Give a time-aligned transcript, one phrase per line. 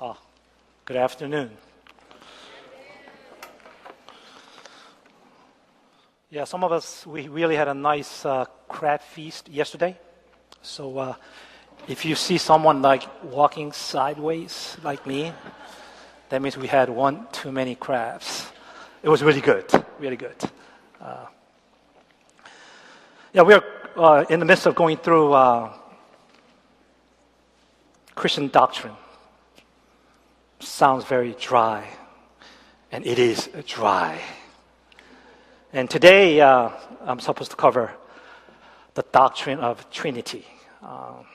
[0.00, 0.16] Oh,
[0.84, 1.50] good afternoon.
[6.30, 9.98] Yeah, some of us, we really had a nice uh, crab feast yesterday.
[10.62, 11.14] So uh,
[11.88, 15.32] if you see someone like walking sideways like me,
[16.28, 18.46] that means we had one too many crabs.
[19.02, 19.66] It was really good,
[19.98, 20.36] really good.
[21.00, 21.26] Uh,
[23.32, 23.64] yeah, we're
[23.96, 25.72] uh, in the midst of going through uh,
[28.14, 28.94] Christian doctrine.
[30.60, 31.88] Sounds very dry,
[32.90, 34.20] and it is dry.
[35.72, 36.70] And today uh,
[37.04, 37.92] I'm supposed to cover
[38.94, 40.44] the doctrine of Trinity.
[40.82, 41.26] Um,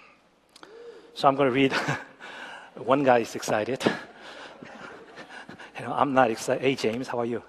[1.14, 1.74] so I'm going to read.
[2.76, 3.82] One guy is excited.
[5.80, 6.62] you know, I'm not excited.
[6.62, 7.44] Hey, James, how are you?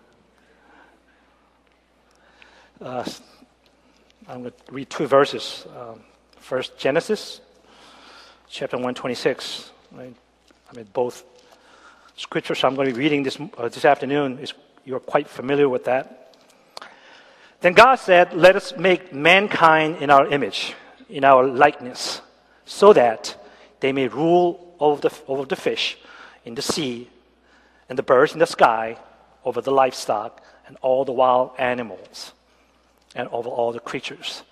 [2.80, 3.04] Uh,
[4.28, 5.66] I'm going to read two verses.
[5.76, 6.02] Um,
[6.38, 7.40] first, Genesis,
[8.48, 9.70] chapter 126.
[9.92, 10.14] Right?
[10.70, 11.24] I mean, both
[12.16, 15.84] scriptures I'm going to be reading this, uh, this afternoon, is, you're quite familiar with
[15.84, 16.34] that.
[17.60, 20.74] Then God said, Let us make mankind in our image,
[21.08, 22.20] in our likeness,
[22.64, 23.36] so that
[23.80, 25.98] they may rule over the, over the fish
[26.44, 27.08] in the sea
[27.88, 28.98] and the birds in the sky,
[29.44, 32.32] over the livestock and all the wild animals,
[33.14, 34.42] and over all the creatures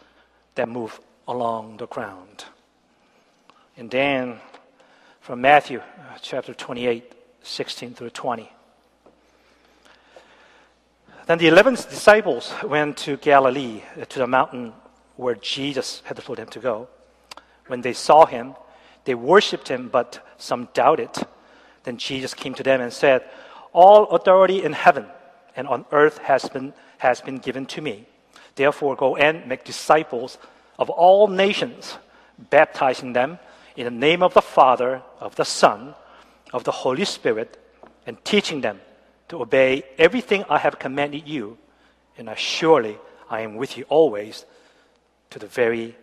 [0.55, 2.45] that move along the ground.
[3.77, 4.39] And then
[5.21, 7.13] from Matthew uh, chapter 28,
[7.43, 8.51] 16 through 20.
[11.27, 14.73] Then the eleven disciples went to Galilee, uh, to the mountain
[15.17, 16.89] where Jesus had told them to go.
[17.69, 18.55] When they saw him,
[19.05, 21.11] they worshipped him, but some doubted.
[21.85, 23.23] Then Jesus came to them and said,
[23.73, 25.07] All authority in heaven
[25.55, 28.07] and on earth has been, has been given to me.
[28.57, 30.39] Therefore, go and make disciples
[30.79, 31.99] of all nations,
[32.51, 33.39] baptizing them
[33.77, 35.95] in the name of the Father, of the Son,
[36.53, 37.59] of the Holy Spirit,
[38.07, 38.81] and teaching them
[39.29, 41.59] to obey everything I have commanded you,
[42.19, 42.99] and I surely
[43.31, 44.45] I am with you always
[45.31, 45.97] to the very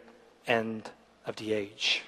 [0.47, 0.89] end
[1.25, 2.03] of the age.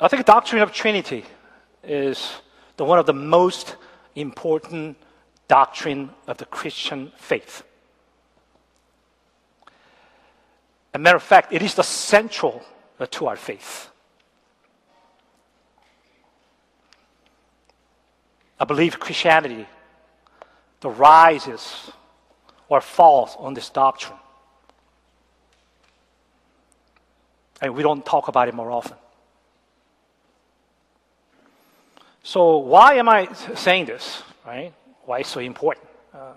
[0.00, 1.24] I think the doctrine of Trinity
[1.84, 2.32] is
[2.76, 3.76] the one of the most
[4.16, 4.96] important
[5.48, 7.62] doctrine of the Christian faith.
[10.92, 12.62] As a matter of fact, it is the central
[13.06, 13.88] to our faith.
[18.58, 19.66] I believe Christianity,
[20.80, 21.90] the rises
[22.68, 24.18] or falls on this doctrine.
[27.60, 28.96] And we don't talk about it more often.
[32.22, 34.72] So, why am I saying this, right?
[35.06, 35.88] Why it's so important?
[36.14, 36.34] Uh,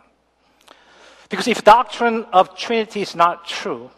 [1.29, 3.91] because if doctrine of Trinity is not true,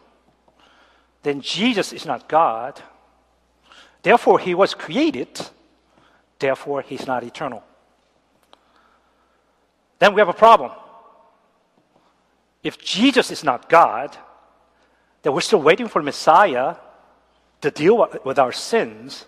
[1.27, 2.81] then Jesus is not God.
[4.01, 5.39] Therefore, he was created.
[6.39, 7.63] Therefore, he's not eternal
[9.99, 10.71] then we have a problem.
[12.63, 14.17] If Jesus is not God,
[15.21, 16.75] then we're still waiting for Messiah
[17.61, 19.25] to deal with our sins.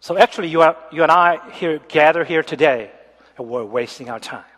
[0.00, 2.90] So actually, you, are, you and I here gather here today,
[3.38, 4.49] and we're wasting our time.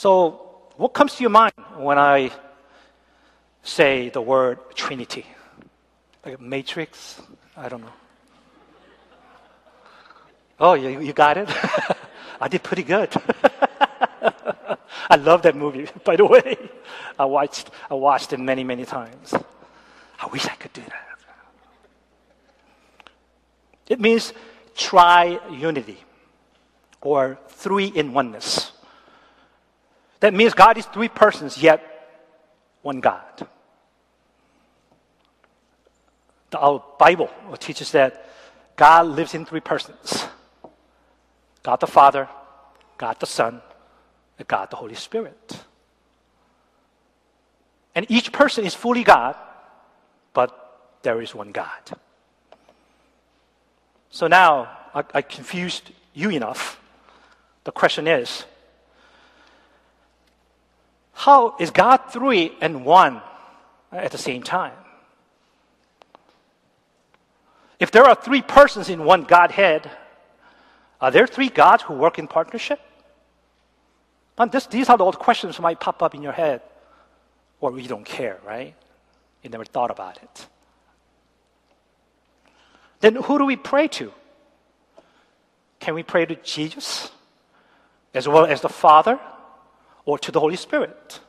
[0.00, 0.30] So,
[0.78, 2.30] what comes to your mind when I
[3.62, 5.26] say the word Trinity?
[6.24, 7.20] Like a matrix?
[7.54, 7.92] I don't know.
[10.58, 11.50] Oh, you, you got it?
[12.40, 13.10] I did pretty good.
[15.10, 16.56] I love that movie, by the way.
[17.18, 19.34] I watched, I watched it many, many times.
[20.18, 21.18] I wish I could do that.
[23.86, 24.32] It means
[24.74, 25.98] tri-unity
[27.02, 28.69] or three in oneness.
[30.20, 31.82] That means God is three persons, yet
[32.82, 33.48] one God.
[36.52, 38.26] Our Bible teaches that
[38.76, 40.26] God lives in three persons.
[41.62, 42.28] God the Father,
[42.98, 43.60] God the Son,
[44.38, 45.64] and God the Holy Spirit.
[47.94, 49.36] And each person is fully God,
[50.32, 51.98] but there is one God.
[54.10, 56.80] So now I, I confused you enough.
[57.64, 58.44] The question is
[61.20, 63.20] how is God three and one
[63.92, 64.72] at the same time?
[67.78, 69.90] If there are three persons in one Godhead,
[70.98, 72.80] are there three gods who work in partnership?
[74.38, 76.62] And this, these are the old questions that might pop up in your head,
[77.60, 78.74] or you don't care, right?
[79.42, 80.46] You never thought about it.
[83.00, 84.10] Then who do we pray to?
[85.80, 87.10] Can we pray to Jesus
[88.14, 89.20] as well as the Father
[90.04, 91.20] or to the Holy Spirit?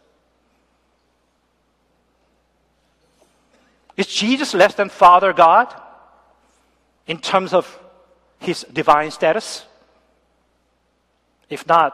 [3.98, 5.74] Is Jesus less than Father God
[7.08, 7.80] in terms of
[8.40, 9.66] his divine status?
[11.50, 11.94] If not,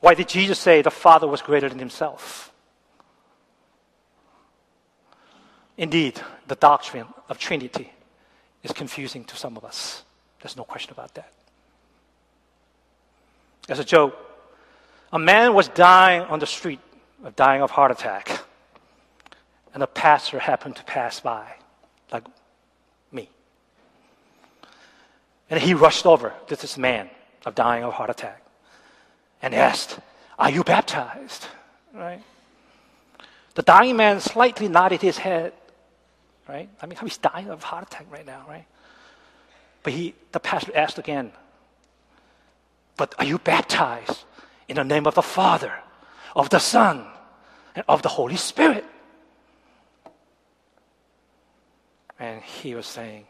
[0.00, 2.52] why did Jesus say the Father was greater than himself?
[5.76, 7.90] Indeed, the doctrine of Trinity
[8.62, 10.02] is confusing to some of us.
[10.40, 11.32] There's no question about that.
[13.68, 14.14] As a joke,
[15.12, 16.80] a man was dying on the street,
[17.24, 18.42] of dying of heart attack,
[19.74, 21.46] and a pastor happened to pass by,
[22.12, 22.24] like
[23.12, 23.28] me.
[25.48, 27.10] And he rushed over to this man
[27.44, 28.42] of dying of heart attack
[29.42, 29.98] and asked,
[30.38, 31.46] Are you baptized?
[31.94, 32.22] Right?
[33.54, 35.52] The dying man slightly nodded his head.
[36.48, 36.68] Right?
[36.80, 38.66] I mean, he's dying of heart attack right now, right?
[39.82, 41.32] But he, the pastor asked again,
[42.96, 44.24] But are you baptized
[44.70, 45.72] in the name of the Father,
[46.36, 47.04] of the Son,
[47.74, 48.84] and of the Holy Spirit?
[52.20, 53.26] And he was saying,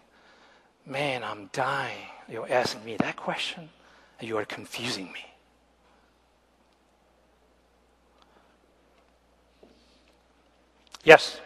[0.84, 2.08] Man, I'm dying.
[2.28, 3.70] You're asking me that question,
[4.18, 5.24] and you are confusing me.
[11.04, 11.40] Yes.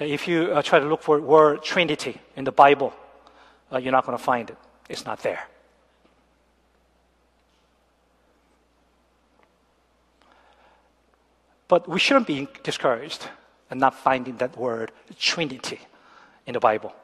[0.00, 2.92] If you uh, try to look for word Trinity in the Bible,
[3.72, 4.56] uh, you're not going to find it.
[4.88, 5.46] It's not there.
[11.68, 13.28] But we shouldn't be discouraged
[13.70, 15.80] and not finding that word Trinity
[16.46, 16.94] in the Bible.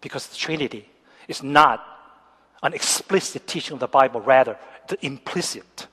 [0.00, 0.88] Because the Trinity
[1.28, 1.84] is not
[2.62, 4.56] an explicit teaching of the Bible, rather,
[4.88, 5.86] the implicit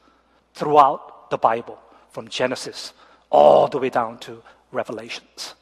[0.54, 1.80] throughout the Bible,
[2.10, 2.94] from Genesis
[3.30, 4.42] all the way down to
[4.72, 5.54] Revelations.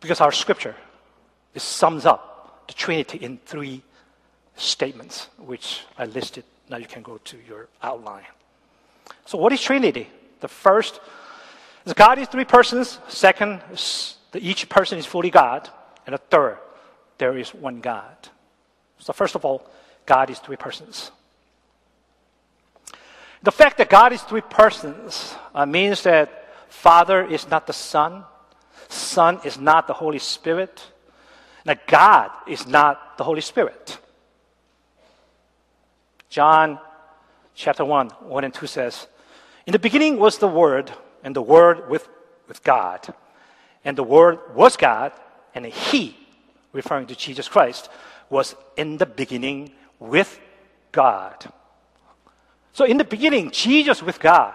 [0.00, 0.76] Because our scripture
[1.56, 3.82] sums up the Trinity in three
[4.56, 6.44] statements, which I listed.
[6.68, 8.24] Now you can go to your outline.
[9.26, 10.08] So, what is Trinity?
[10.40, 11.00] The first
[11.84, 12.98] is God is three persons.
[13.08, 13.60] Second,
[14.34, 15.68] each person is fully God.
[16.06, 16.58] And the third,
[17.18, 18.16] there is one God.
[18.98, 19.66] So, first of all,
[20.06, 21.10] God is three persons.
[23.42, 28.24] The fact that God is three persons uh, means that Father is not the Son,
[28.88, 30.82] Son is not the Holy Spirit,
[31.66, 33.98] and God is not the Holy Spirit.
[36.34, 36.80] John
[37.54, 39.06] chapter 1, 1 and 2 says,
[39.66, 40.90] In the beginning was the Word,
[41.22, 42.08] and the Word with,
[42.48, 43.06] with God.
[43.84, 45.12] And the Word was God,
[45.54, 46.16] and He,
[46.72, 47.88] referring to Jesus Christ,
[48.30, 49.70] was in the beginning
[50.00, 50.40] with
[50.90, 51.52] God.
[52.72, 54.54] So in the beginning, Jesus with God,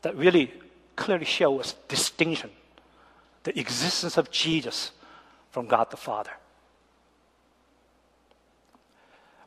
[0.00, 0.50] that really
[0.96, 2.48] clearly shows distinction,
[3.42, 4.92] the existence of Jesus
[5.50, 6.32] from God the Father.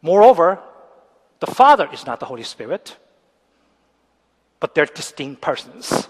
[0.03, 0.59] Moreover,
[1.39, 2.97] the Father is not the Holy Spirit,
[4.59, 6.07] but they're distinct persons.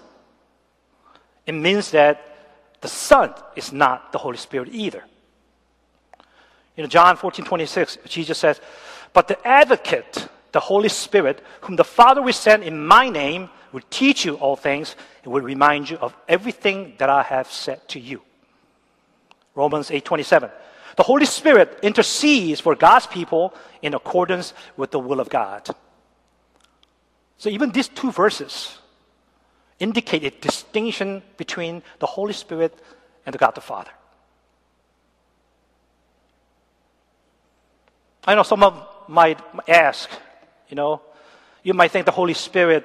[1.46, 2.36] It means that
[2.80, 5.04] the Son is not the Holy Spirit either.
[6.76, 8.60] In John 14, 26, Jesus says,
[9.12, 13.82] But the advocate, the Holy Spirit, whom the Father will send in my name, will
[13.90, 14.94] teach you all things
[15.24, 18.22] and will remind you of everything that I have said to you.
[19.54, 20.50] Romans 8, 27.
[20.98, 25.68] The Holy Spirit intercedes for God's people in accordance with the will of God.
[27.36, 28.76] So even these two verses
[29.78, 32.76] indicate a distinction between the Holy Spirit
[33.24, 33.92] and the God the Father.
[38.24, 39.38] I know some of might
[39.68, 40.10] ask,
[40.68, 41.00] you know,
[41.62, 42.84] you might think the Holy Spirit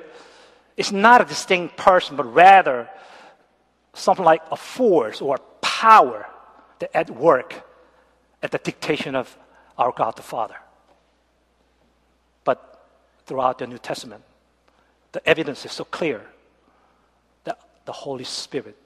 [0.78, 2.88] is not a distinct person, but rather
[3.96, 6.28] something like a force or a power
[6.78, 7.64] that at work
[8.44, 9.36] at the dictation of
[9.78, 10.58] our God the Father.
[12.44, 12.86] But
[13.26, 14.24] throughout the New Testament,
[15.14, 16.22] the evidence is so clear
[17.46, 18.78] that the Holy Spirit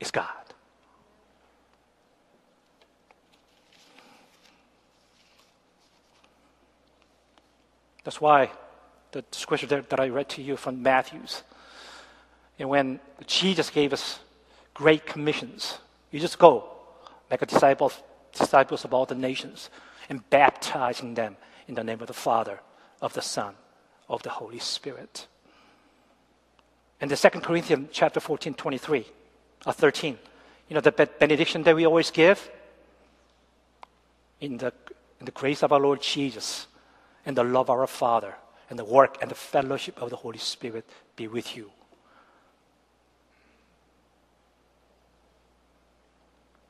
[0.00, 0.26] is God.
[8.04, 8.50] That's why
[9.12, 11.42] the scripture that, that I read to you from Matthew's,
[12.58, 14.20] and when Jesus gave us
[14.74, 15.78] great commissions,
[16.10, 16.64] you just go,
[17.30, 17.92] make a disciple,
[18.38, 19.70] disciples of all the nations,
[20.08, 21.36] and baptizing them
[21.68, 22.60] in the name of the Father,
[23.00, 23.54] of the Son,
[24.08, 25.26] of the Holy Spirit.
[27.00, 29.06] And the Second Corinthians chapter 14, 23,
[29.66, 30.18] or 13,
[30.68, 32.50] you know, the benediction that we always give
[34.40, 34.72] in the,
[35.20, 36.66] in the grace of our Lord Jesus
[37.24, 38.34] and the love of our Father
[38.70, 41.70] and the work and the fellowship of the Holy Spirit be with you.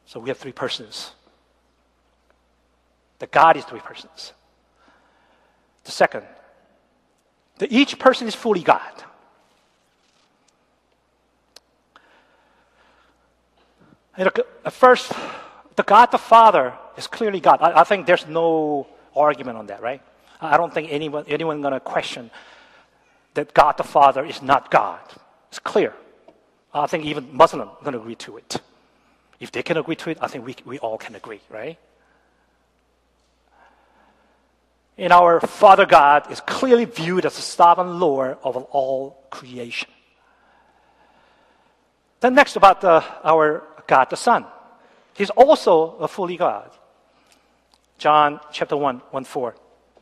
[0.06, 1.12] So we have three persons.
[3.18, 4.32] The God is three persons.
[5.85, 6.25] The second,
[7.58, 8.80] that each person is fully God.
[14.16, 14.30] And
[14.64, 15.12] at first,
[15.76, 17.61] the God the Father is clearly God.
[17.61, 20.02] I, I think there's no argument on that, right?
[20.40, 22.30] I don't think anyone anyone going to question
[23.35, 25.00] that God the Father is not God.
[25.49, 25.92] It's clear.
[26.73, 28.61] I think even Muslims going to agree to it.
[29.40, 31.78] If they can agree to it, I think we, we all can agree, right?
[34.98, 39.90] And our Father God is clearly viewed as the sovereign Lord of all creation.
[42.20, 44.46] Then next about the, our God the Son.
[45.14, 46.70] He's also a fully God.
[47.98, 49.54] John chapter 1, 1 4.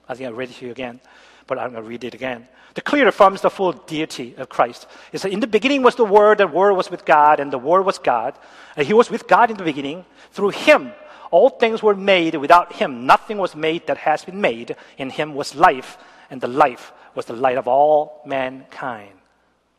[0.08, 1.00] I think I read it to you again,
[1.46, 2.48] but I'm going to read it again.
[2.74, 4.86] The clear affirms the full deity of Christ.
[5.12, 7.58] It says, In the beginning was the Word, the Word was with God, and the
[7.58, 8.34] Word was God.
[8.76, 10.04] And He was with God in the beginning.
[10.32, 10.92] Through Him,
[11.35, 12.37] all things were made.
[12.37, 14.76] Without Him, nothing was made that has been made.
[14.99, 15.99] In Him was life,
[16.31, 19.11] and the life was the light of all mankind.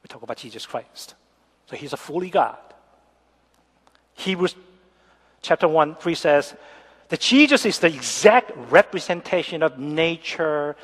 [0.04, 1.16] We talk about Jesus Christ.
[1.68, 2.58] So He's a fully God.
[4.16, 4.54] Hebrews
[5.42, 6.56] chapter 1, 3 says,
[7.08, 10.76] that Jesus is the exact representation of nature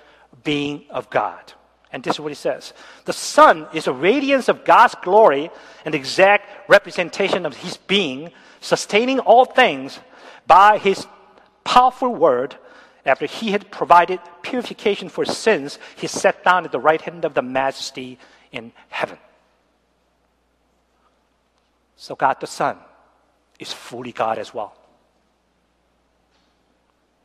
[0.46, 1.52] being of God.
[1.92, 2.72] And this is what he says
[3.04, 5.52] The Son is a radiance of God's glory
[5.84, 10.00] and exact representation of his being, sustaining all things
[10.52, 11.08] by his
[11.64, 12.58] powerful word.
[13.06, 17.34] After he had provided purification for sins, he sat down at the right hand of
[17.34, 18.20] the majesty
[18.52, 19.18] in heaven.
[21.96, 22.78] So, God the Son
[23.60, 24.76] is fully God as well.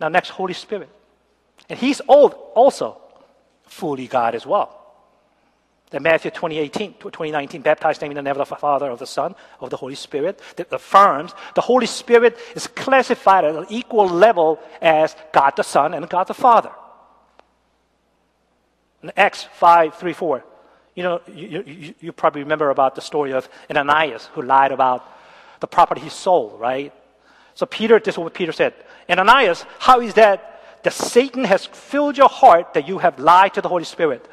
[0.01, 0.89] Now, next, Holy Spirit.
[1.69, 2.97] And he's old also
[3.65, 4.86] fully God as well.
[5.91, 9.71] That Matthew 2018, 2019, baptized in the name of the Father, of the Son, of
[9.71, 15.15] the Holy Spirit, that affirms the Holy Spirit is classified at an equal level as
[15.33, 16.73] God the Son and God the Father.
[19.03, 20.45] In Acts 5, 3, 4.
[20.97, 25.05] You know, you, you, you probably remember about the story of Ananias who lied about
[25.61, 26.93] the property he sold, right?
[27.55, 28.75] So Peter, this is what Peter said.
[29.09, 33.61] Ananias, how is that that Satan has filled your heart that you have lied to
[33.61, 34.25] the Holy Spirit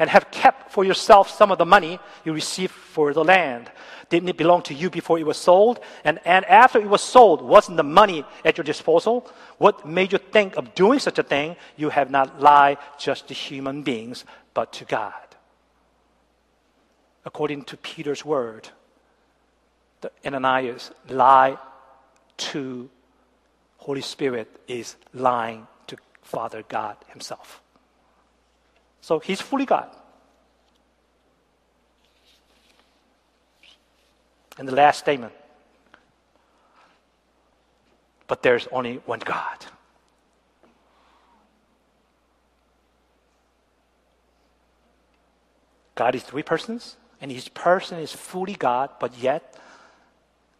[0.00, 3.70] and have kept for yourself some of the money you received for the land?
[4.08, 5.78] Didn't it belong to you before it was sold?
[6.02, 9.30] And, and after it was sold, wasn't the money at your disposal?
[9.58, 11.54] What made you think of doing such a thing?
[11.76, 15.12] You have not lied just to human beings, but to God.
[17.24, 18.70] According to Peter's word,
[20.00, 21.58] the Ananias lied
[22.38, 22.88] to
[23.76, 27.60] Holy Spirit is lying to Father God Himself.
[29.00, 29.88] So He's fully God.
[34.58, 35.32] And the last statement.
[38.26, 39.66] But there's only one God.
[45.94, 49.58] God is three persons, and each person is fully God, but yet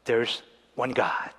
[0.05, 0.43] there's
[0.75, 1.33] one God.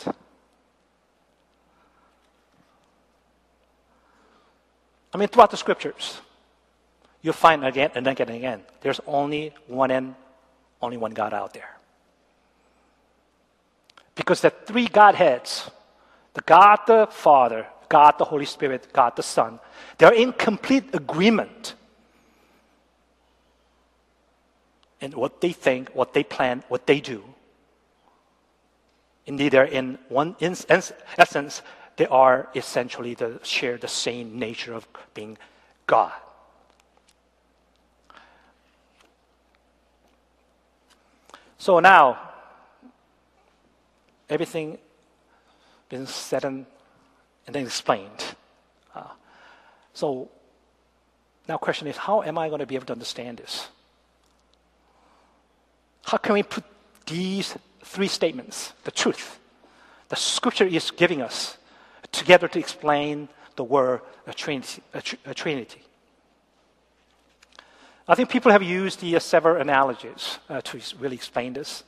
[5.13, 6.21] I mean, throughout the scriptures,
[7.21, 10.15] you find again and again and again, there's only one and
[10.81, 11.77] only one God out there.
[14.15, 15.69] Because the three Godheads,
[16.33, 19.59] the God the Father, God the Holy Spirit, God the Son,
[19.97, 21.75] they're in complete agreement
[24.99, 27.23] in what they think, what they plan, what they do.
[29.25, 30.55] Indeed, they're in one in
[31.17, 31.61] essence,
[31.97, 35.37] they are essentially the, share the same nature of being
[35.85, 36.13] God.
[41.61, 42.17] So now,
[44.27, 44.79] everything
[45.89, 46.65] been said and,
[47.45, 48.33] then explained.
[48.95, 49.03] Uh,
[49.93, 50.27] so
[51.47, 53.67] now, question is, how am I going to be able to understand this?
[56.03, 56.63] How can we put
[57.05, 59.37] these three statements, the truth,
[60.09, 61.59] the Scripture is giving us,
[62.11, 64.81] together to explain the word a Trinity.
[64.95, 65.83] A tr- a trinity.
[68.07, 71.83] I think people have used the uh, several analogies uh, to really explain this.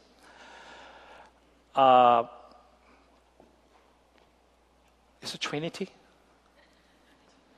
[1.75, 2.24] Uh,
[5.22, 5.89] is it Trinity?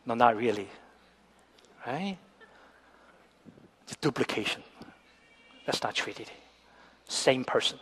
[0.06, 0.70] No, not really.
[1.86, 2.18] Right?
[3.84, 4.64] It's duplication.
[5.66, 6.32] That's not Trinity.
[7.08, 7.80] Same person.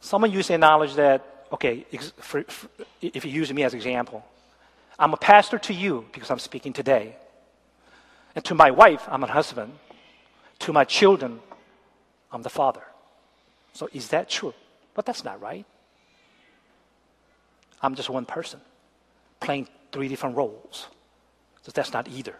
[0.00, 1.84] Someone used the analogy that, okay,
[2.18, 2.68] for, for,
[3.02, 4.24] if you use me as example,
[4.98, 7.16] I'm a pastor to you because I'm speaking today.
[8.34, 9.72] And to my wife, I'm a husband.
[10.60, 11.40] To my children,
[12.32, 12.82] I'm the father.
[13.72, 14.54] So is that true?
[14.94, 15.66] But that's not right.
[17.82, 18.60] I'm just one person.
[19.40, 20.88] playing three different roles.
[21.62, 22.34] So that's not either.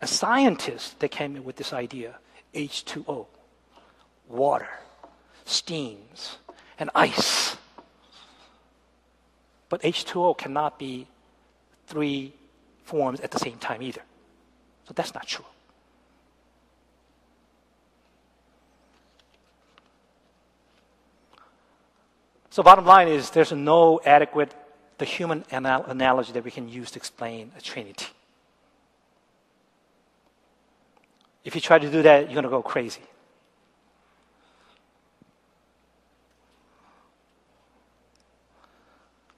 [0.00, 2.18] A scientist that came in with this idea
[2.54, 3.26] H2O,
[4.28, 4.68] water,
[5.44, 6.36] steams,
[6.78, 7.49] and ice.
[9.70, 11.06] But H2O cannot be
[11.86, 12.34] three
[12.84, 14.02] forms at the same time either.
[14.86, 15.44] So that's not true.
[22.50, 24.52] So bottom line is there's no adequate
[24.98, 28.06] the human anal- analogy that we can use to explain a trinity.
[31.44, 33.00] If you try to do that, you're going to go crazy.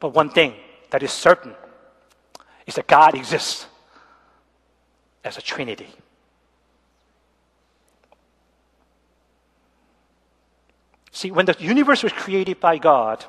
[0.02, 0.54] But one thing
[0.90, 1.54] that is certain
[2.66, 3.66] is that God exists
[5.22, 5.86] as a trinity.
[11.12, 13.24] See, when the universe was created by God,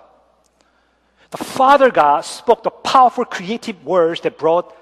[1.30, 4.76] the Father God spoke the powerful creative words that brought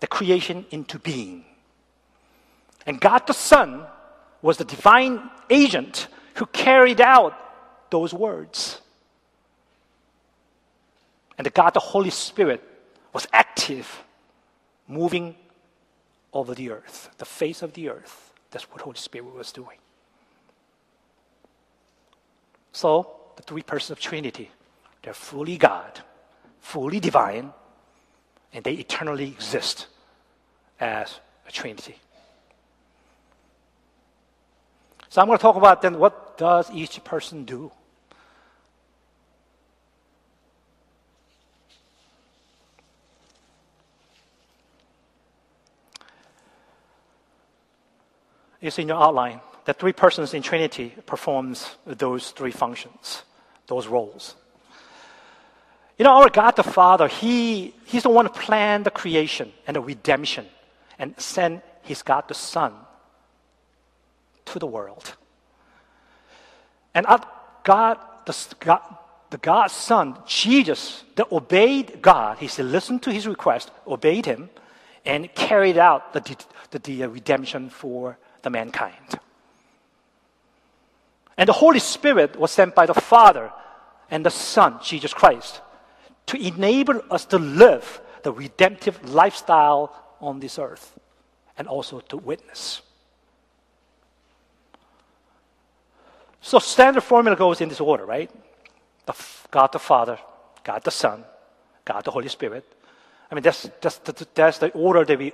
[0.00, 1.44] the creation into being.
[2.84, 3.86] And God the Son
[4.42, 7.32] was the divine agent who carried out
[7.92, 8.80] those words.
[11.38, 12.62] And God the Holy Spirit
[13.12, 14.04] was active,
[14.86, 15.36] moving
[16.32, 18.32] over the earth, the face of the earth.
[18.50, 19.78] That's what Holy Spirit was doing.
[22.72, 24.50] So, the three persons of Trinity,
[25.02, 26.00] they're fully God,
[26.60, 27.52] fully divine,
[28.52, 29.86] and they eternally exist
[30.80, 31.96] as a Trinity.
[35.08, 37.72] So I'm going to talk about then what does each person do?
[48.60, 53.22] It's in your outline the three persons in Trinity performs those three functions,
[53.66, 54.34] those roles.
[55.98, 59.76] You know, our God the Father, He, He's the one who planned the creation and
[59.76, 60.46] the redemption
[60.98, 62.72] and sent His God the Son
[64.46, 65.14] to the world.
[66.94, 67.04] And
[67.62, 68.80] God, the, God,
[69.28, 74.48] the God's Son, Jesus, that obeyed God, He listened to His request, obeyed Him,
[75.04, 76.36] and carried out the,
[76.70, 79.18] the, the redemption for the mankind.
[81.36, 83.52] And the Holy Spirit was sent by the Father
[84.10, 85.60] and the Son, Jesus Christ,
[86.26, 90.98] to enable us to live the redemptive lifestyle on this earth
[91.56, 92.82] and also to witness.
[96.40, 98.30] So standard formula goes in this order, right?
[99.06, 99.14] The
[99.50, 100.18] God the Father,
[100.64, 101.24] God the Son,
[101.84, 102.64] God the Holy Spirit.
[103.30, 103.98] I mean, that's, that's,
[104.34, 105.32] that's the order that we,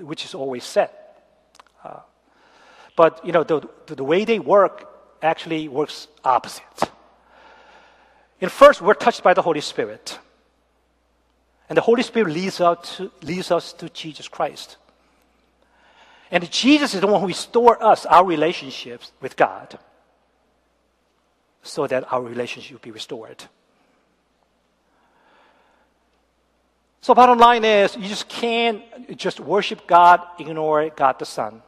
[0.00, 0.96] which is always set.
[1.82, 2.00] Uh,
[3.00, 4.86] but, you know, the, the way they work
[5.22, 6.90] actually works opposite.
[8.42, 10.18] In first, we're touched by the Holy Spirit.
[11.70, 14.76] And the Holy Spirit leads us to, leads us to Jesus Christ.
[16.30, 19.78] And Jesus is the one who restores us, our relationships with God,
[21.62, 23.42] so that our relationship will be restored.
[27.00, 28.82] So, bottom line is, you just can't
[29.16, 31.62] just worship God, ignore God the Son.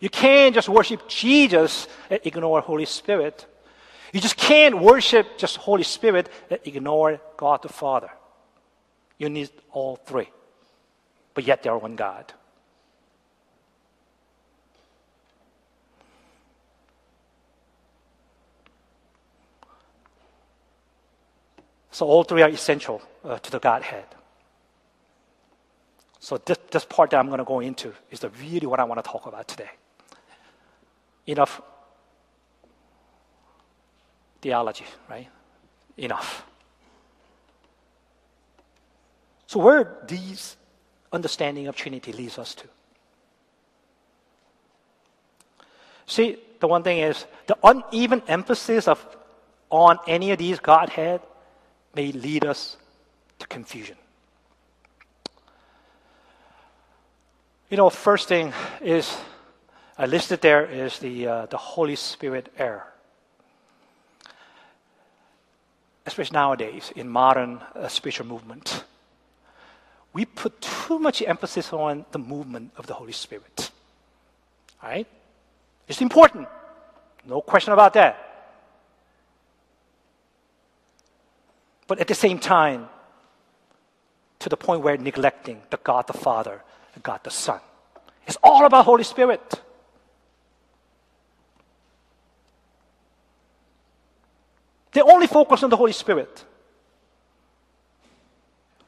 [0.00, 3.46] You can't just worship Jesus and ignore Holy Spirit.
[4.12, 8.10] You just can't worship just Holy Spirit and ignore God the Father.
[9.18, 10.28] You need all three.
[11.34, 12.32] But yet they are one God.
[21.90, 24.06] So all three are essential uh, to the Godhead.
[26.18, 28.84] So this, this part that I'm going to go into is the really what I
[28.84, 29.70] want to talk about today
[31.26, 31.60] enough
[34.40, 35.28] theology, right?
[35.96, 36.46] Enough.
[39.46, 40.56] So where these
[41.12, 42.64] understanding of Trinity leads us to?
[46.06, 49.04] See, the one thing is the uneven emphasis of
[49.70, 51.20] on any of these Godhead
[51.94, 52.76] may lead us
[53.38, 53.96] to confusion.
[57.70, 59.16] You know, first thing is
[60.00, 62.86] uh, listed there is the, uh, the Holy Spirit error.
[66.06, 68.84] Especially nowadays in modern uh, spiritual movement.
[70.14, 73.70] We put too much emphasis on the movement of the Holy Spirit.
[74.82, 75.06] Right?
[75.86, 76.48] It's important.
[77.26, 78.26] No question about that.
[81.86, 82.88] But at the same time,
[84.38, 86.62] to the point where neglecting the God the Father,
[86.94, 87.60] the God the Son.
[88.26, 89.60] It's all about Holy Spirit.
[94.92, 96.44] They only focus on the Holy Spirit.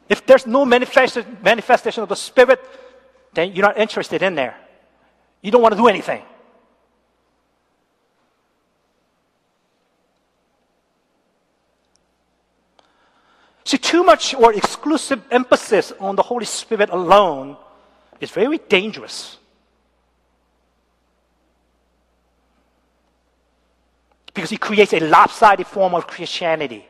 [0.08, 2.60] If there's no manifestation, of the Spirit,
[3.32, 4.56] then you're not interested in there.
[5.40, 6.22] You don't want to do anything.
[13.64, 17.56] See, too much or exclusive emphasis on the Holy Spirit alone
[18.20, 19.38] is very dangerous.
[24.34, 26.86] Because it creates a lopsided form of Christianity.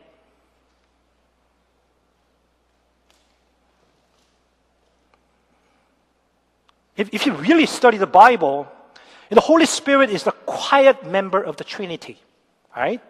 [6.97, 8.69] If, if you really study the Bible,
[9.31, 12.21] the Holy Spirit is the quiet member of the Trinity,
[12.77, 13.01] right?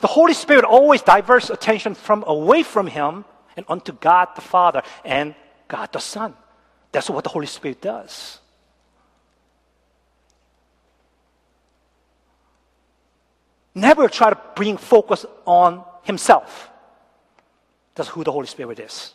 [0.00, 3.24] The Holy Spirit always diverts attention from away from Him
[3.56, 5.34] and unto God the Father and
[5.68, 6.34] God the Son.
[6.92, 8.40] That's what the Holy Spirit does.
[13.76, 16.70] Never try to bring focus on Himself.
[17.94, 19.12] That's who the Holy Spirit is.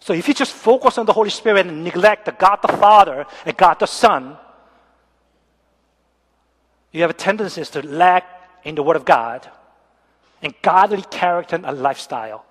[0.00, 3.26] So if you just focus on the Holy Spirit and neglect the God the Father
[3.44, 4.38] and God the Son,
[6.90, 8.24] you have a tendency to lack
[8.64, 9.50] in the Word of God
[10.40, 12.46] and godly character and lifestyle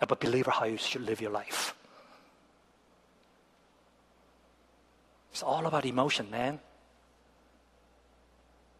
[0.00, 1.74] of a believer how you should live your life.
[5.34, 6.60] It's all about emotion, man.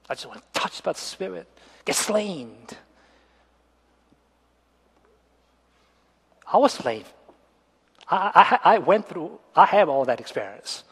[0.09, 1.49] I just want to touch by the Spirit,
[1.85, 2.69] get slain.
[6.47, 7.03] I was slain.
[8.09, 10.85] I, I, I went through, I have all that experience.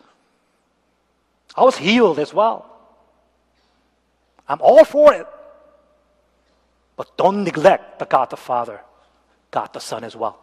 [1.56, 2.66] I was healed as well.
[4.48, 5.28] I'm all for it.
[6.96, 8.80] But don't neglect the God the Father,
[9.52, 10.40] God the Son as well.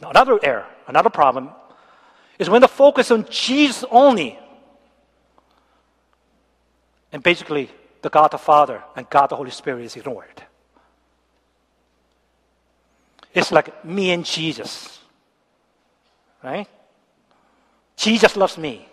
[0.00, 1.50] Now, another error, another problem
[2.38, 4.38] is when the focus on Jesus only,
[7.12, 7.70] and basically
[8.02, 10.42] the God the Father and God the Holy Spirit is ignored.
[13.34, 14.98] It's like me and Jesus.
[16.42, 16.68] Right?
[17.96, 18.88] Jesus loves me.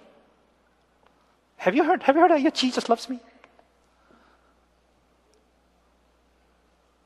[1.57, 2.41] Have you heard, have you heard that?
[2.41, 3.19] Yeah, Jesus loves me?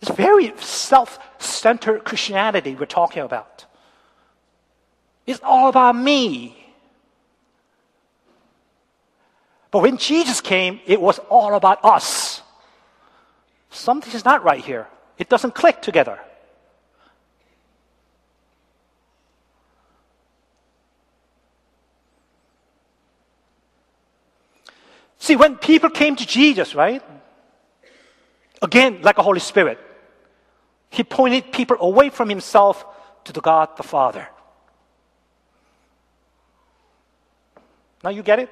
[0.01, 3.65] It's very self centered Christianity we're talking about.
[5.29, 6.57] It's all about me.
[9.69, 12.41] But when Jesus came, it was all about us.
[13.69, 14.87] Something is not right here.
[15.19, 16.17] It doesn't click together.
[25.19, 27.03] See, when people came to Jesus, right?
[28.63, 29.77] Again, like a Holy Spirit,
[30.89, 32.83] he pointed people away from himself
[33.25, 34.27] to the God the Father.
[38.03, 38.49] Now you get it?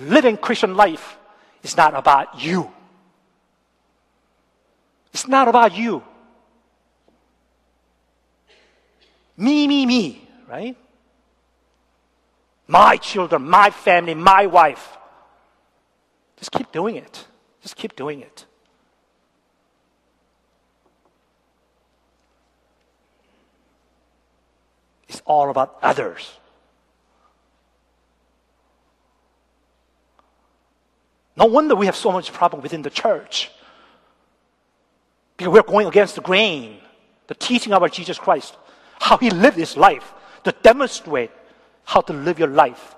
[0.00, 1.16] Living Christian life
[1.62, 2.70] is not about you.
[5.12, 6.02] It's not about you.
[9.36, 10.76] Me, me, me, right?
[12.66, 14.96] my children, my family, my wife.
[16.36, 17.26] Just keep doing it.
[17.62, 18.46] Just keep doing it.
[25.08, 26.38] It's all about others.
[31.36, 33.50] No wonder we have so much problem within the church.
[35.36, 36.78] Because we're going against the grain,
[37.26, 38.56] the teaching of our Jesus Christ,
[39.00, 40.12] how he lived his life
[40.44, 41.30] to demonstrate
[41.84, 42.94] how to live your life.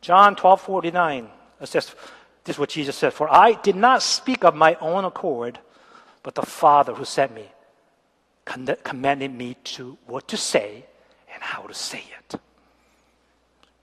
[0.00, 1.28] John 12 49
[1.64, 1.94] says,
[2.44, 5.58] This is what Jesus said, For I did not speak of my own accord,
[6.22, 7.44] but the Father who sent me
[8.48, 10.84] commanded me to what to say
[11.32, 12.40] and how to say it.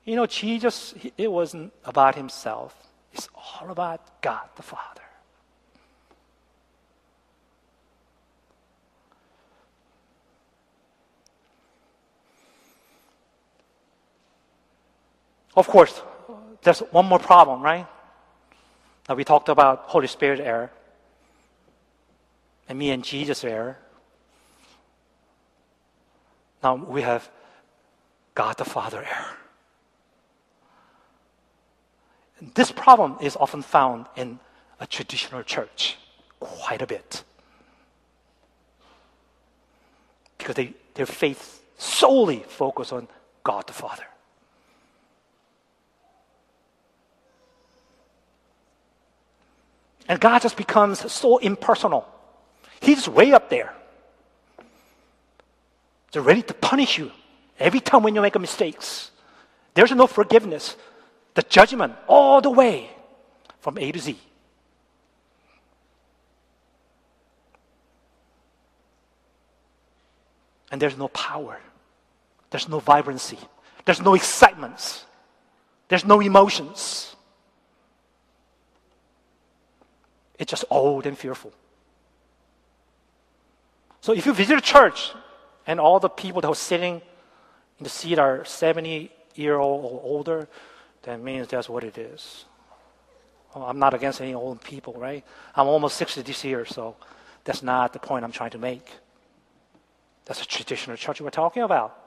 [0.04, 2.76] You know, Jesus, it wasn't about himself,
[3.14, 5.02] it's all about God the Father.
[15.56, 16.02] Of course,
[16.64, 17.88] there's one more problem, right?
[19.08, 20.70] Now we talked about Holy Spirit error,
[22.68, 23.78] and me and Jesus error.
[26.66, 27.30] Now we have
[28.34, 29.38] God the Father error.
[32.56, 34.40] This problem is often found in
[34.80, 36.00] a traditional church
[36.40, 37.24] quite a bit.
[40.40, 43.10] Because they, their faith solely focus on
[43.44, 44.08] God the Father.
[50.08, 52.08] And God just becomes so impersonal.
[52.82, 53.76] He's way up there.
[56.16, 57.12] They're ready to punish you
[57.60, 59.12] every time when you make mistakes.
[59.74, 60.78] There's no forgiveness.
[61.34, 62.90] The judgment all the way
[63.60, 64.18] from A to Z.
[70.72, 71.60] And there's no power.
[72.50, 73.38] There's no vibrancy.
[73.84, 75.04] There's no excitement.
[75.90, 77.14] There's no emotions.
[80.40, 81.52] It's just old and fearful.
[84.00, 85.12] So if you visit a church
[85.68, 87.02] and all the people that are sitting
[87.80, 90.48] in the seat are 70 year old or older,
[91.04, 92.46] that means that's what it is.
[93.56, 95.24] I'm not against any old people, right?
[95.56, 96.96] I'm almost 60 this year, so
[97.46, 98.92] that's not the point I'm trying to make.
[100.26, 102.05] That's a traditional church we're talking about.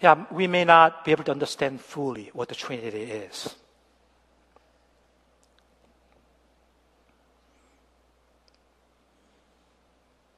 [0.00, 3.54] Yeah, we may not be able to understand fully what the Trinity is.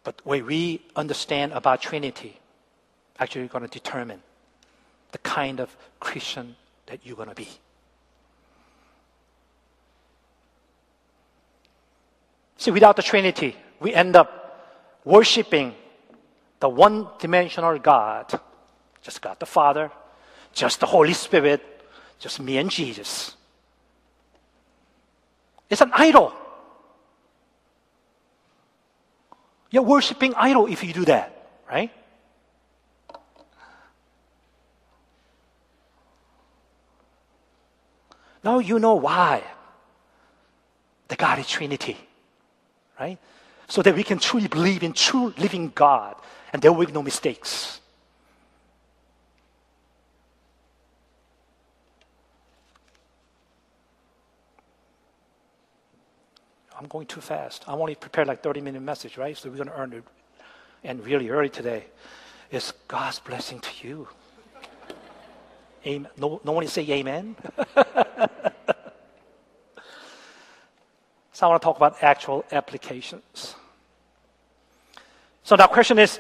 [0.03, 2.41] But what we understand about Trinity
[3.19, 4.23] actually going to determine
[5.13, 7.49] the kind of Christian that you're going to be.
[12.57, 15.75] See, without the Trinity, we end up worshiping
[16.61, 18.41] the one dimensional God,
[19.03, 19.91] just God the Father,
[20.53, 21.63] just the Holy Spirit,
[22.19, 23.35] just me and Jesus.
[25.69, 26.33] It's an idol.
[29.71, 31.91] You're worshiping idol if you do that, right?
[38.43, 39.43] Now you know why
[41.09, 41.97] the God is Trinity,
[42.99, 43.19] right?
[43.69, 46.17] So that we can truly believe in true living God
[46.53, 47.80] and there will be no mistakes.
[56.81, 57.63] I'm going too fast.
[57.69, 59.37] I'm only prepared like 30 minute message, right?
[59.37, 60.05] So we're going to earn it.
[60.83, 61.85] And really early today
[62.51, 64.09] is God's blessing to you.
[65.87, 66.11] Amen.
[66.17, 67.37] No, no one say amen.
[71.33, 73.57] so I want to talk about actual applications.
[75.43, 76.19] So the question is,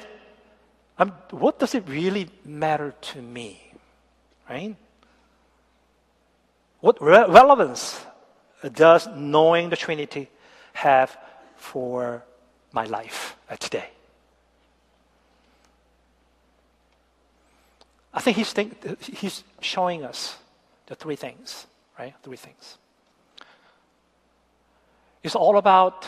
[0.98, 3.72] um, what does it really matter to me?
[4.48, 4.76] Right?
[6.80, 8.04] What re- relevance
[8.74, 10.28] does knowing the Trinity
[10.80, 11.16] have
[11.56, 12.24] for
[12.72, 13.88] my life today?
[18.12, 20.36] I think he's, think, he's showing us
[20.86, 21.66] the three things,
[21.98, 22.14] right?
[22.22, 22.78] Three things.
[25.22, 26.06] It's all about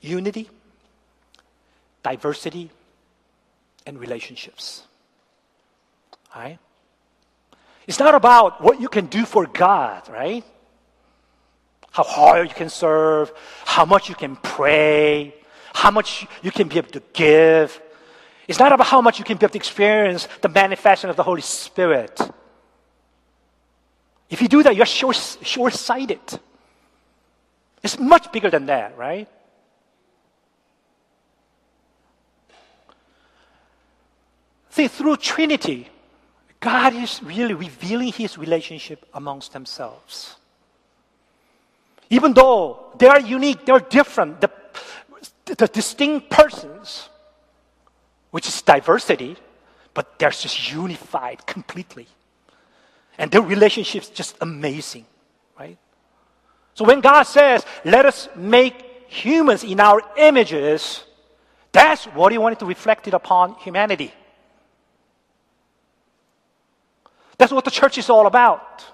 [0.00, 0.48] unity,
[2.02, 2.70] diversity,
[3.86, 4.82] and relationships.
[6.34, 6.58] Right?
[7.86, 10.44] It's not about what you can do for God, right?
[11.90, 13.32] How hard you can serve,
[13.64, 15.34] how much you can pray,
[15.74, 17.80] how much you can be able to give.
[18.46, 21.22] It's not about how much you can be able to experience the manifestation of the
[21.22, 22.20] Holy Spirit.
[24.28, 26.40] If you do that, you're short, short-sighted.
[27.82, 29.28] It's much bigger than that, right?
[34.70, 35.88] See, through Trinity,
[36.60, 40.36] God is really revealing his relationship amongst themselves.
[42.10, 44.50] Even though they are unique, they're different, the,
[45.44, 47.08] the distinct persons,
[48.32, 49.36] which is diversity,
[49.94, 52.06] but they're just unified completely.
[53.16, 55.06] And their relationship's just amazing,
[55.58, 55.78] right?
[56.74, 58.74] So when God says, let us make
[59.08, 61.04] humans in our images,
[61.72, 64.12] that's what he wanted to reflect it upon humanity.
[67.38, 68.84] That's what the church is all about.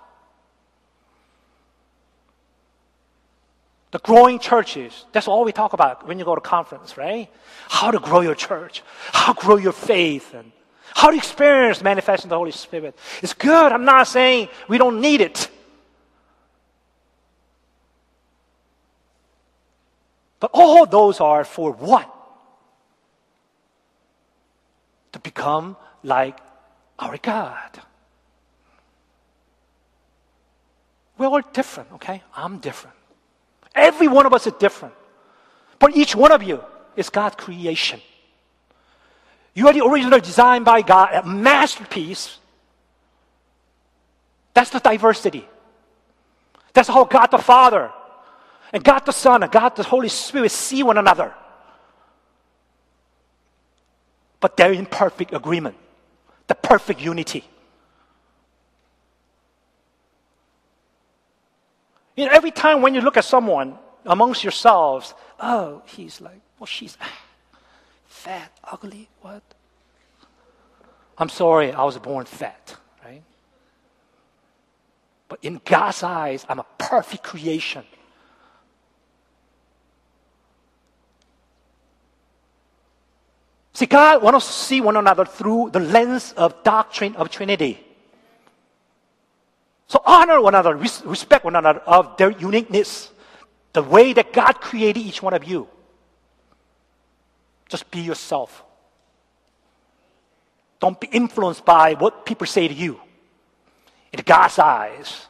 [3.96, 7.30] The growing churches, that's all we talk about when you go to conference, right?
[7.66, 10.52] How to grow your church, how to grow your faith, and
[10.94, 12.94] how to experience manifesting the Holy Spirit.
[13.22, 13.72] It's good.
[13.72, 15.48] I'm not saying we don't need it.
[20.40, 22.06] But all those are for what?
[25.12, 26.38] To become like
[26.98, 27.80] our God.
[31.16, 32.22] We're all different, okay?
[32.34, 32.95] I'm different.
[33.76, 34.94] Every one of us is different.
[35.78, 36.64] But each one of you
[36.96, 38.00] is God's creation.
[39.54, 42.38] You are the original design by God, a masterpiece.
[44.54, 45.46] That's the diversity.
[46.72, 47.90] That's how God the Father
[48.72, 51.34] and God the Son and God the Holy Spirit see one another.
[54.40, 55.76] But they're in perfect agreement,
[56.46, 57.44] the perfect unity.
[62.16, 66.66] You know, every time when you look at someone amongst yourselves, oh, he's like, well,
[66.66, 66.96] she's
[68.06, 69.42] fat, ugly, what?
[71.18, 73.22] I'm sorry, I was born fat, right?
[75.28, 77.84] But in God's eyes, I'm a perfect creation.
[83.74, 87.85] See, God wants us to see one another through the lens of doctrine of Trinity.
[89.88, 93.10] So honor one another, respect one another of their uniqueness,
[93.72, 95.68] the way that God created each one of you.
[97.68, 98.64] Just be yourself.
[100.80, 103.00] Don't be influenced by what people say to you.
[104.12, 105.26] In God's eyes,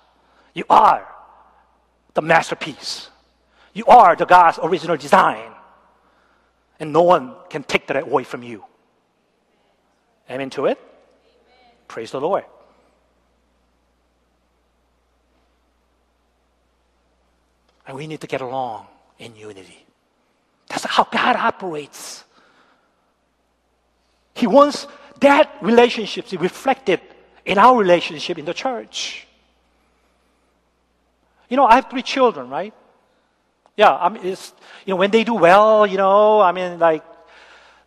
[0.55, 1.07] you are
[2.14, 3.11] the masterpiece.
[3.75, 5.53] You are the God's original design.
[6.81, 8.64] And no one can take that away from you.
[10.31, 10.79] Amen to it?
[10.79, 11.73] Amen.
[11.88, 12.45] Praise the Lord.
[17.87, 18.87] And we need to get along
[19.18, 19.87] in unity.
[20.68, 22.25] That's how God operates.
[24.35, 24.87] He wants
[25.20, 27.01] that relationship to be reflected
[27.44, 29.27] in our relationship in the church.
[31.49, 32.75] You know, I have three children, right?
[33.77, 34.53] Yeah, I mean, it's,
[34.85, 37.05] you know, when they do well, you know, I mean, like,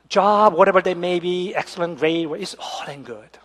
[0.07, 3.38] job, whatever they may be, excellent grade, it's all and good.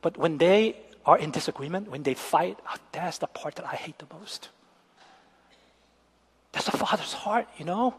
[0.00, 3.74] But when they are in disagreement, when they fight, oh, that's the part that I
[3.74, 4.48] hate the most.
[6.58, 7.94] That's the Father's heart, you know?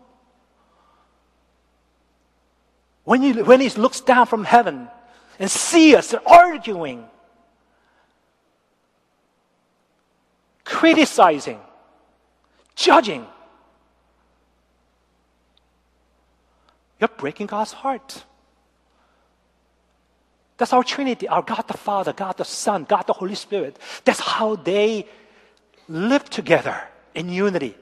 [3.06, 4.90] When he, when he looks down from heaven
[5.40, 7.06] and see us arguing,
[10.66, 11.62] criticizing,
[12.76, 13.26] judging.
[17.00, 18.26] You're breaking God's heart.
[20.58, 23.80] That's our Trinity, our God the Father, God the Son, God the Holy Spirit.
[24.04, 25.08] That's how they
[25.88, 26.78] live together
[27.16, 27.78] in unity,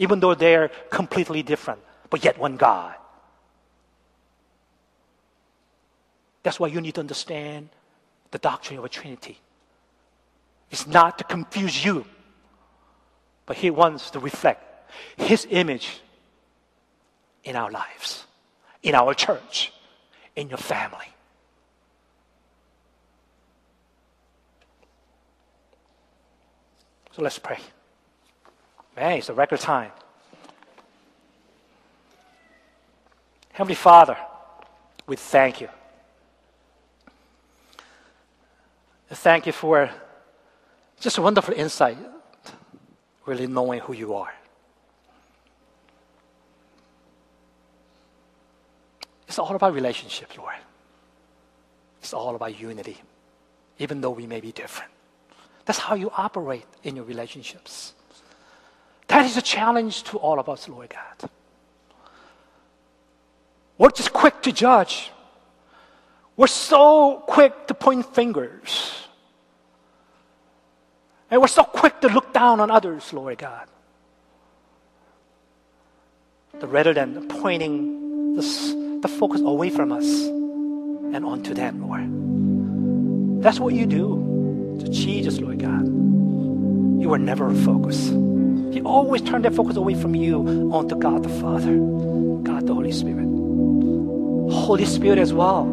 [0.00, 2.96] even though they're completely different, but yet one God.
[6.42, 7.68] That's why you need to understand
[8.32, 9.38] the doctrine of a Trinity.
[10.72, 12.04] It's not to confuse you
[13.50, 14.62] but He wants to reflect
[15.16, 16.02] His image
[17.42, 18.24] in our lives,
[18.80, 19.72] in our church,
[20.36, 21.12] in your family.
[27.10, 27.58] So let's pray.
[28.96, 29.92] Man, it's a record time.
[33.52, 34.16] Heavenly Father,
[35.06, 35.68] we thank you.
[39.10, 39.90] Thank you for
[41.00, 41.98] just a wonderful insight
[43.26, 44.32] really knowing who you are.
[49.28, 50.54] It's all about relationship, Lord.
[52.00, 52.98] It's all about unity,
[53.78, 54.90] even though we may be different.
[55.64, 57.94] That's how you operate in your relationships.
[59.10, 61.30] That is a challenge to all of us, Lord God.
[63.76, 65.10] We're just quick to judge.
[66.36, 68.94] We're so quick to point fingers.
[71.28, 73.66] And we're so quick to look down on others, Lord God.
[76.62, 78.70] rather than pointing this,
[79.00, 83.42] the focus away from us and onto them, Lord.
[83.42, 85.84] That's what you do to Jesus, Lord God.
[85.84, 87.54] You were never a
[88.70, 91.76] You always turn that focus away from you onto God the Father,
[92.42, 93.24] God the Holy Spirit.
[94.52, 95.66] Holy Spirit as well.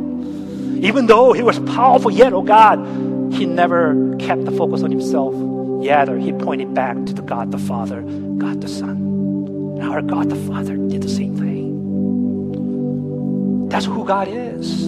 [0.81, 2.79] Even though He was powerful yet, oh God,
[3.33, 5.33] He never kept the focus on Himself
[5.79, 8.97] Rather, he pointed back to the God the Father, God the Son.
[9.78, 11.69] And our God the Father did the same thing.
[13.69, 14.80] That's who God is.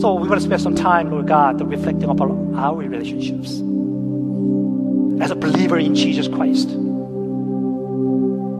[0.00, 3.58] So we want to spend some time, Lord God, reflecting upon our relationships
[5.20, 6.68] as a believer in Jesus Christ.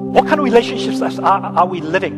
[0.08, 2.16] What kind of relationships are, are we living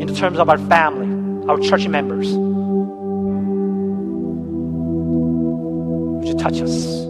[0.00, 2.28] in terms of our family, our church members?
[6.20, 7.00] Would you touch us.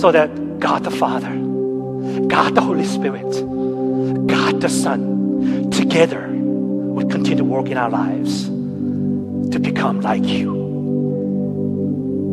[0.00, 1.34] So that God the Father,
[2.26, 3.30] God the Holy Spirit,
[4.26, 10.61] God the Son, together would continue to work in our lives to become like you.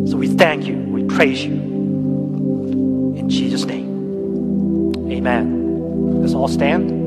[0.09, 1.53] So we thank you, we praise you.
[1.53, 6.21] In Jesus' name, amen.
[6.21, 6.98] Let's all stand.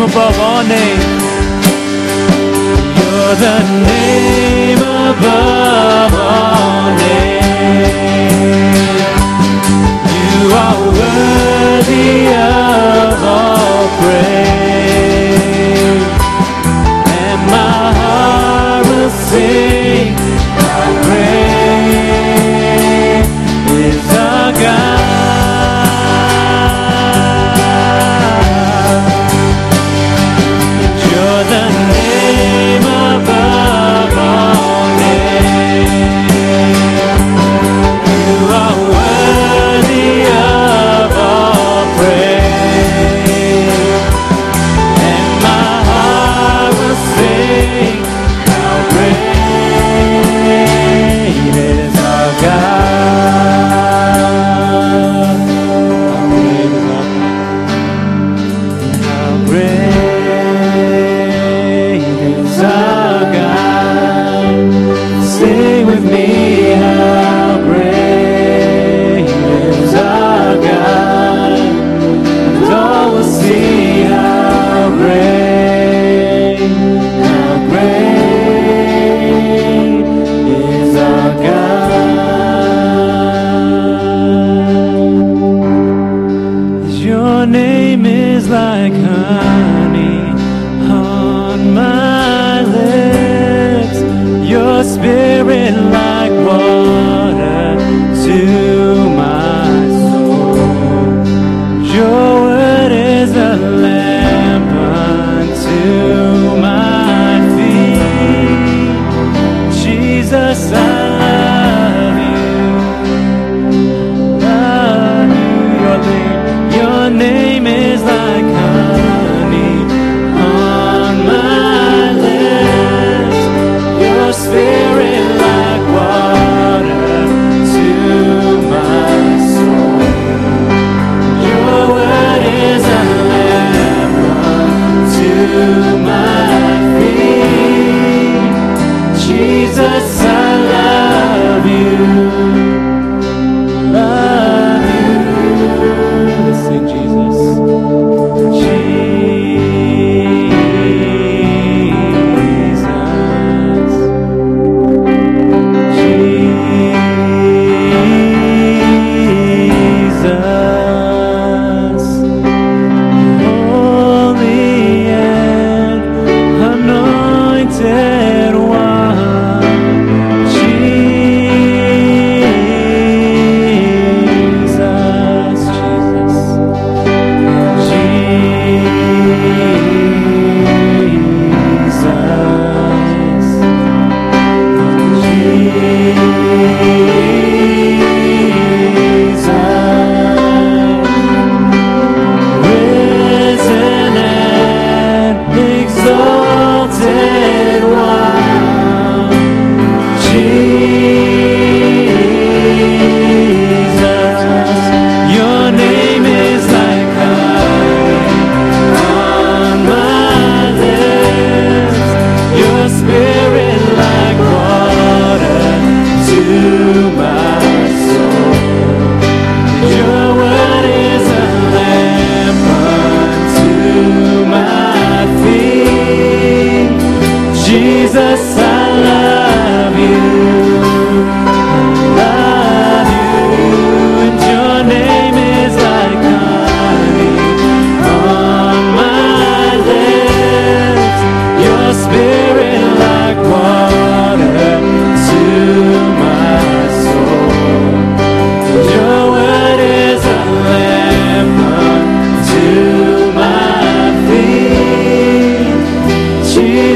[0.00, 1.24] name above all names.
[2.96, 8.00] You're the name above all names.
[10.32, 12.69] You are worthy of.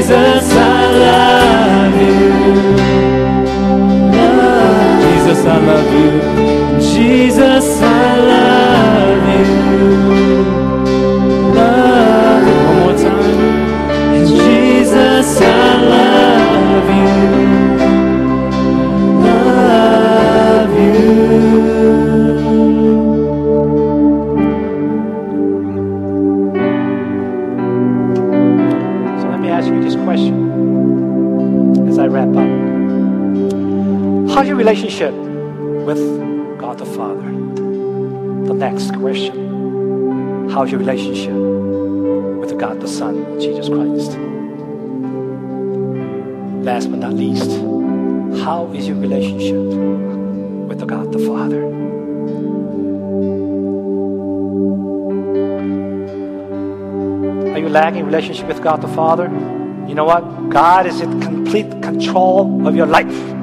[0.05, 2.29] Jesus, I love you.
[4.11, 6.44] Love Jesus, I love you.
[34.99, 37.29] Relationship with God the Father?
[38.47, 40.49] The next question.
[40.49, 44.17] How's your relationship with God the Son, Jesus Christ?
[46.63, 47.51] Last but not least,
[48.43, 49.57] how is your relationship
[50.69, 51.65] with the God the Father?
[57.53, 59.25] Are you lacking relationship with God the Father?
[59.87, 60.49] You know what?
[60.49, 63.34] God is in complete control of your life.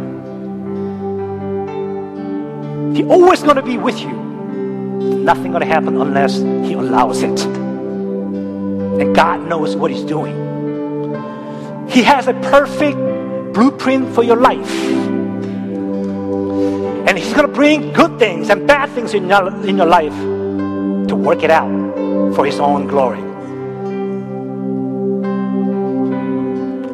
[3.02, 4.12] He always going to be with you.
[4.12, 7.40] Nothing going to happen unless He allows it.
[7.40, 10.36] And God knows what He's doing.
[11.88, 12.96] He has a perfect
[13.54, 14.70] blueprint for your life.
[17.08, 20.14] And He's going to bring good things and bad things in your, in your life
[21.08, 23.20] to work it out for His own glory.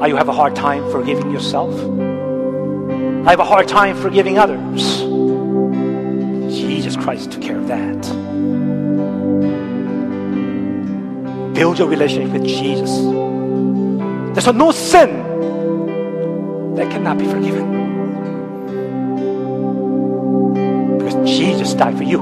[0.01, 1.75] Are you have a hard time forgiving yourself?
[3.27, 5.08] I have a hard time forgiving others.
[7.09, 8.03] Christ took care of that.
[11.55, 12.91] Build your relationship with Jesus.
[14.35, 15.15] There's no sin
[16.75, 17.67] that cannot be forgiven.
[20.99, 22.21] Because Jesus died for you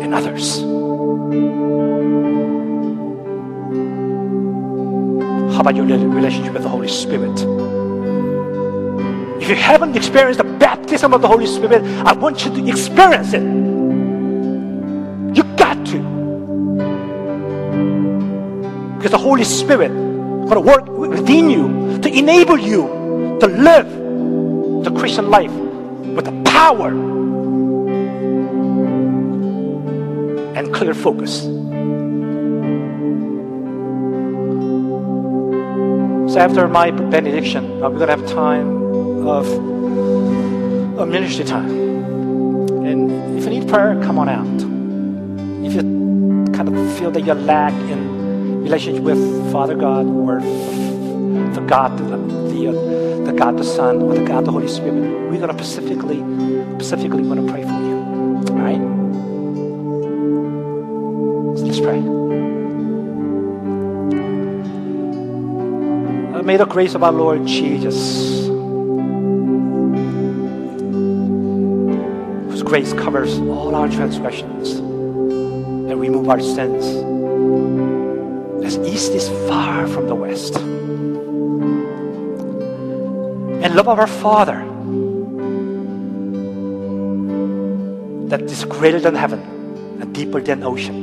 [0.00, 0.58] and others.
[5.54, 7.38] How about your relationship with the Holy Spirit?
[9.40, 13.32] If you haven't experienced the baptism of the Holy Spirit, I want you to experience
[13.32, 13.71] it.
[19.02, 22.86] Because the Holy Spirit going to work within you to enable you
[23.40, 23.90] to live
[24.84, 26.90] the Christian life with the power
[30.56, 31.40] and clear focus.
[36.32, 39.48] So after my benediction, we're going to have time of
[41.00, 41.70] a ministry time.
[42.86, 44.46] And if you need prayer, come on out.
[45.66, 45.82] If you
[46.54, 48.01] kind of feel that you lack in
[48.72, 52.16] relationship with Father God or the God, the,
[52.54, 55.62] the, uh, the God the Son or the God the Holy Spirit, we're going to
[55.62, 56.20] specifically,
[56.76, 57.96] specifically going to pray for you.
[58.48, 58.80] All right?
[61.58, 61.98] So let's pray.
[66.32, 68.46] Uh, May the grace of our Lord Jesus,
[72.50, 77.11] whose grace covers all our transgressions and remove our sins,
[78.92, 80.56] east is far from the west,
[83.64, 84.68] and love of our Father
[88.28, 89.40] that is greater than heaven
[90.00, 90.96] and deeper than ocean,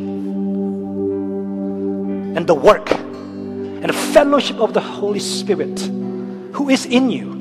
[2.37, 5.79] and the work and the fellowship of the Holy Spirit
[6.53, 7.33] who is in you,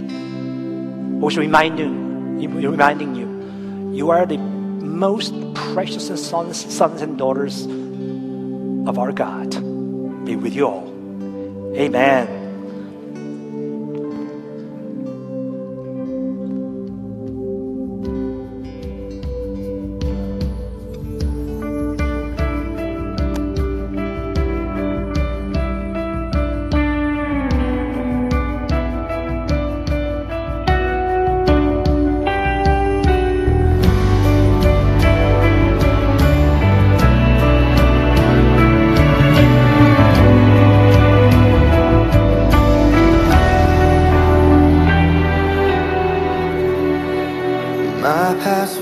[1.26, 3.28] is reminding, reminding you,
[3.92, 5.34] you are the most
[5.74, 7.66] precious sons, sons and daughters
[8.88, 9.67] of our God.
[10.28, 11.74] Be with you all.
[11.74, 12.37] Amen.